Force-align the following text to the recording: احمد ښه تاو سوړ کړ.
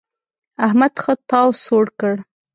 احمد 0.65 0.93
ښه 1.03 1.13
تاو 1.29 1.49
سوړ 1.63 1.85
کړ. 1.99 2.13